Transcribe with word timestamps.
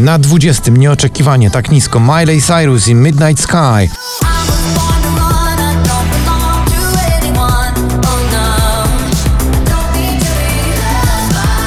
Na 0.00 0.18
20 0.18 0.70
nieoczekiwanie 0.70 1.50
tak 1.50 1.70
nisko 1.70 2.00
Miley 2.00 2.42
Cyrus 2.42 2.88
i 2.88 2.94
Midnight 2.94 3.42
Sky. 3.42 3.90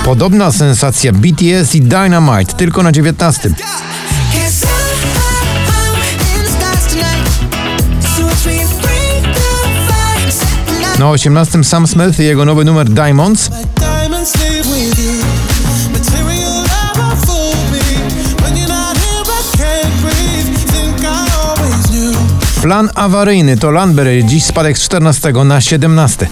Podobna 0.06 0.52
sensacja 0.52 1.12
BTS 1.12 1.76
i 1.76 1.82
Dynamite 1.82 2.54
tylko 2.54 2.84
na 2.84 2.92
19. 2.92 3.50
Na 11.00 11.10
18 11.10 11.64
Sam 11.64 11.88
Smith 11.88 12.20
i 12.20 12.24
jego 12.24 12.46
nowy 12.46 12.66
numer 12.66 12.90
Diamonds. 12.90 13.50
Plan 22.64 22.90
awaryjny 22.96 23.58
to 23.58 23.72
Landberry, 23.72 24.24
dziś 24.24 24.44
spadek 24.44 24.78
z 24.78 24.82
14 24.82 25.34
na 25.34 25.62
17. 25.62 26.28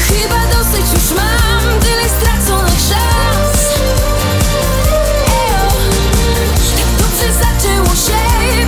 Chyba 0.00 0.46
dosyć 0.46 0.92
już 0.94 1.16
mam 1.16 1.80
tyle 1.80 2.08
straconych 2.18 2.80
szans 2.80 3.68
Ejo, 5.26 5.68
tak 6.76 6.86
dobrze 6.98 7.32
zaczęło 7.32 7.88
się, 7.88 8.12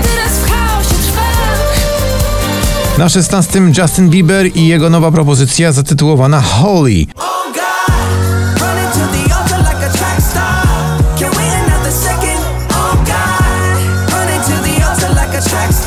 teraz 0.03 0.33
w 0.33 0.51
chaosie 0.51 0.95
trwa 1.03 1.23
Na 2.99 3.09
16 3.09 3.61
Justin 3.79 4.11
Bieber 4.11 4.57
i 4.57 4.67
jego 4.67 4.91
nowa 4.91 5.11
propozycja 5.11 5.73
zatytułowana 5.73 6.41
Holy. 6.41 7.07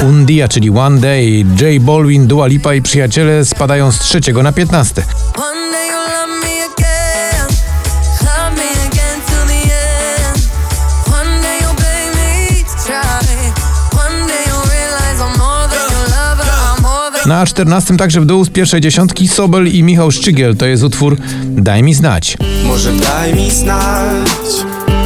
Like 0.02 0.10
a 0.10 0.10
track 0.10 0.10
star. 0.10 0.10
Undia, 0.10 0.48
czyli 0.48 0.70
One 0.70 1.00
Day, 1.00 1.46
J 1.62 1.82
Balvin, 1.82 2.28
Dua 2.28 2.48
Lipa 2.48 2.74
i 2.74 2.82
przyjaciele 2.82 3.46
spadają 3.46 3.92
z 3.92 4.00
trzeciego 4.00 4.44
na 4.44 4.52
15. 4.52 5.04
One 5.38 5.72
day 5.72 5.88
you'll 5.88 6.00
love 6.00 6.46
me 6.46 6.64
again, 6.64 7.48
love 8.22 8.56
me 8.56 8.70
again 8.88 9.22
till 9.28 9.46
the 9.48 9.74
end. 9.74 10.40
One 11.08 11.42
day 11.42 11.60
you'll 11.62 11.76
blame 11.76 12.16
me 12.16 12.64
to 12.64 12.86
try. 12.86 13.52
One 14.00 14.28
day 14.28 14.44
you'll 14.48 14.70
realize 14.70 15.22
I'm 15.22 15.38
more 15.40 15.68
than 15.70 15.92
your 15.92 16.10
lover. 16.10 16.52
I'm 16.78 16.82
more 16.82 17.12
than 17.20 17.30
Na 17.30 17.46
14 17.46 17.98
także 17.98 18.22
w 18.22 18.26
dół 18.26 18.46
z 18.46 18.50
pierwszej 18.50 18.82
dziesiątki 18.82 19.28
Sobel 19.28 19.68
i 19.68 19.84
Michał 19.84 20.12
Szczygiel. 20.12 20.58
To 20.58 20.66
jest 20.66 20.84
utwór 20.84 21.18
Daj 21.44 21.84
mi 21.84 21.94
znać. 21.94 22.38
Może 22.66 22.92
daj 22.92 23.34
mi 23.36 23.52
znać 23.52 24.30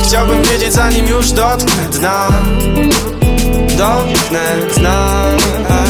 Chciałbym 0.04 0.44
wiedzieć 0.44 0.74
zanim 0.74 1.08
już 1.08 1.32
Dotknę 1.32 1.90
dna 1.92 2.28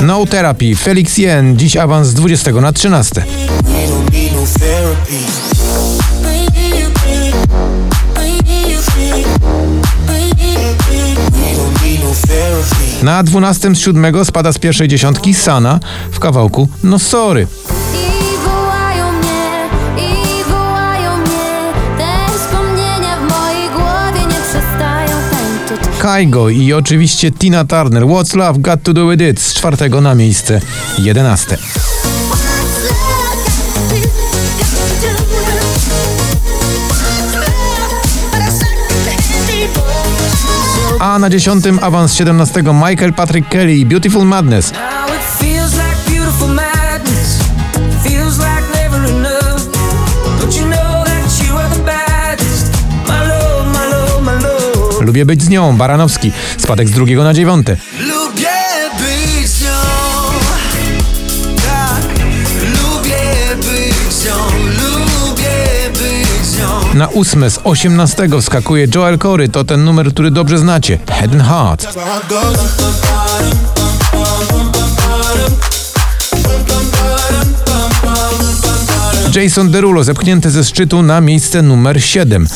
No 0.02 0.26
Therapy, 0.26 0.76
Felix 0.76 1.18
Jen, 1.18 1.58
dziś 1.58 1.78
awans 1.78 2.08
z 2.08 2.14
20 2.14 2.52
na 2.52 2.74
13. 2.74 3.22
We 3.22 3.28
don't 3.88 4.14
need 4.14 4.34
no 4.34 4.44
therapy 4.60 5.20
We 6.22 6.46
don't 11.56 11.84
need 11.84 12.04
no 12.04 12.14
therapy 12.28 13.06
Na 13.06 13.24
12 13.24 13.76
z 13.76 13.80
7 13.80 14.26
spada 14.26 14.52
z 14.54 14.58
pierwszej 14.58 14.88
dziesiątki 14.88 15.34
Sana 15.34 15.80
w 16.12 16.20
kawałku 16.20 16.68
No 16.84 17.00
Sorry. 17.00 17.48
Kaigo 26.06 26.50
i 26.50 26.74
oczywiście 26.74 27.32
Tina 27.32 27.66
Turner. 27.66 28.04
What's 28.04 28.38
Love 28.38 28.60
Got 28.60 28.84
To 28.84 28.94
Do 28.94 29.08
With 29.08 29.24
It 29.24 29.42
z 29.42 29.54
czwartego 29.54 30.02
na 30.02 30.16
miejsce 30.16 30.62
11. 31.00 31.58
A 41.00 41.20
na 41.20 41.30
10 41.30 41.66
awans 41.82 42.14
17 42.14 42.64
Michael 42.64 43.14
Patrick 43.14 43.50
Kelly 43.50 43.76
i 43.76 43.86
Beautiful 43.86 44.26
Madness. 44.26 44.72
Lubię 55.06 55.26
być 55.26 55.44
z 55.44 55.50
nią, 55.50 55.78
Baranowski. 55.78 56.32
Spadek 56.58 56.88
z 56.88 56.92
drugiego 56.92 57.24
na 57.24 57.34
dziewiąte. 57.34 57.78
Lubię 58.00 58.50
być 58.98 59.48
z 59.48 59.62
nią 59.62 59.70
Tak 61.56 62.26
Lubię 62.62 63.56
być 63.56 64.14
z 64.14 64.26
nią 64.26 64.36
Lubię 64.66 65.90
być 65.94 66.46
z 66.46 66.60
nią 66.60 66.94
Na 66.94 67.08
ósme 67.08 67.50
z 67.50 67.60
18 67.64 68.30
wskakuje 68.42 68.88
Joel 68.96 69.18
Corey. 69.18 69.50
To 69.50 69.64
ten 69.64 69.84
numer, 69.84 70.14
który 70.14 70.32
dobrze 70.32 70.58
znacie. 70.58 71.00
Head 71.10 71.34
and 71.34 71.44
Heart. 71.44 71.98
Jason 79.36 79.72
Derulo 79.72 80.04
zepchnięty 80.04 80.52
ze 80.52 80.64
szczytu 80.64 81.04
na 81.04 81.22
miejsce 81.22 81.62
numer 81.62 82.04
7. 82.04 82.48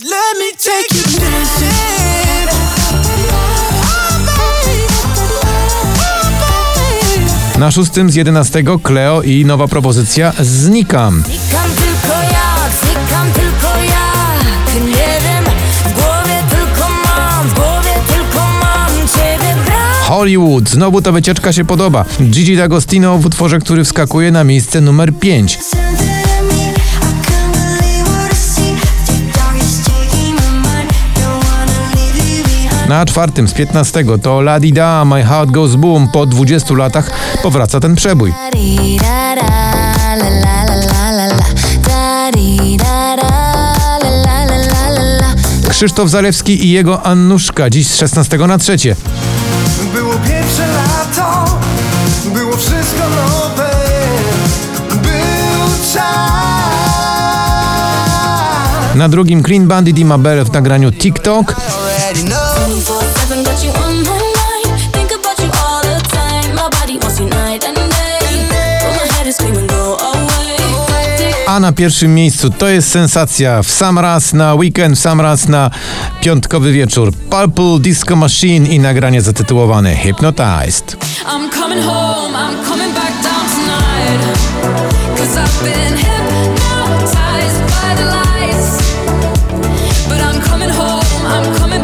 Na 7.60 7.72
szóstym 7.72 8.10
z 8.10 8.16
11 8.16 8.64
Cleo 8.84 9.22
i 9.22 9.46
nowa 9.46 9.68
propozycja 9.68 10.34
Znikam. 10.40 11.24
Znikam 11.26 11.72
tylko 11.76 12.22
jak, 12.22 12.72
znikam 12.82 13.32
tylko 13.32 13.78
jak 13.78 14.86
Nie 14.86 15.20
wiem, 15.22 15.44
w 15.86 15.94
głowie 15.94 16.44
tylko 16.50 16.90
mam, 16.90 17.48
w 17.48 17.54
głowie 17.54 17.94
tylko 18.08 18.40
mam 18.40 19.08
Ciebie 19.08 19.56
Hollywood. 20.04 20.70
Znowu 20.70 21.02
ta 21.02 21.12
wycieczka 21.12 21.54
się 21.54 21.66
podoba. 21.66 22.06
Gigi 22.22 22.58
D'Agostino 22.58 23.18
w 23.18 23.26
utworze, 23.26 23.60
który 23.60 23.84
wskakuje 23.84 24.32
na 24.32 24.44
miejsce 24.44 24.82
numer 24.82 25.14
5. 25.14 25.60
Na 32.90 33.06
czwartym 33.06 33.48
z 33.48 33.54
15 33.54 34.04
to 34.22 34.40
La 34.40 34.60
Di 34.60 34.74
Da, 34.74 35.06
My 35.06 35.24
Heart 35.24 35.52
Goes 35.52 35.76
Boom. 35.76 36.08
Po 36.08 36.26
20 36.26 36.74
latach 36.74 37.12
powraca 37.44 37.80
ten 37.80 37.96
przebój. 37.96 38.34
Krzysztof 45.70 46.10
Zalewski 46.10 46.66
i 46.66 46.72
jego 46.72 47.06
Annuszka 47.06 47.70
dziś 47.70 47.88
z 47.88 47.96
16 47.96 48.38
na 48.38 48.58
trzecie. 48.58 48.96
Było 49.94 50.14
pierwsze 50.14 50.68
lato 50.68 51.60
Było 52.34 52.58
wszystko 52.58 53.04
nowe 53.10 53.70
Był 54.90 55.94
czas 55.94 56.30
Na 58.96 59.10
drugim 59.10 59.44
Clean 59.44 59.68
Bandit 59.68 60.00
i 60.00 60.06
Mabel 60.06 60.46
w 60.46 60.52
nagraniu 60.52 60.92
TikTok 60.92 61.56
already 62.10 62.24
know. 62.24 62.56
24-7 62.66 63.46
got 63.46 63.64
you 63.64 63.72
on 63.72 64.04
my 64.04 64.20
mind. 64.42 64.94
Think 64.94 65.12
about 65.12 65.38
you 65.40 65.50
all 65.62 65.82
the 65.84 66.02
time. 66.10 66.56
My 66.56 66.70
body 66.70 66.98
wants 66.98 67.20
you 67.20 67.30
night 67.30 67.64
and 67.64 67.76
day. 67.76 68.48
But 68.82 68.94
my 68.98 69.08
head 69.14 69.28
is 69.28 69.36
screaming, 69.36 69.68
go. 69.68 69.98
A 71.48 71.60
na 71.60 71.72
pierwszym 71.72 72.16
miejscu 72.16 72.50
to 72.50 72.68
jest 72.68 72.92
sensacja. 72.92 73.64
W 73.64 73.72
sam 73.72 74.00
raz 74.00 74.34
na 74.34 74.56
weekend, 74.56 74.98
w 74.98 75.00
sam 75.00 75.22
raz 75.22 75.48
na 75.48 75.70
piątkowy 76.22 76.72
wieczór. 76.72 77.12
Purple 77.30 77.80
Disco 77.80 78.16
Machine 78.16 78.68
i 78.68 78.80
nagranie 78.80 79.22
zatytułowane 79.22 79.96
Hypnotized. 79.96 80.98
I'm 81.26 81.50
coming 81.62 81.84
home, 81.84 82.36
I'm 82.36 82.66
coming 82.70 82.94
back 82.94 83.14
down 83.24 83.46
tonight. 83.56 84.38
Cause 85.18 85.38
I've 85.38 85.64
been 85.64 85.98
hypnotized 85.98 87.62
by 87.68 87.96
the 87.96 88.06
lights. 88.06 88.84
But 90.10 90.20
I'm 90.22 90.42
coming 90.50 90.70
home, 90.70 91.04
I'm 91.26 91.60
coming 91.60 91.79